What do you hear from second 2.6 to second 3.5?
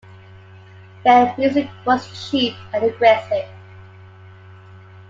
and aggressive.